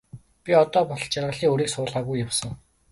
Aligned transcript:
Би 0.43 0.51
одоо 0.61 0.83
болтол 0.93 1.11
жаргалын 1.15 1.53
үрийг 1.53 1.69
суулгаагүй 1.75 2.23
явсан. 2.27 2.61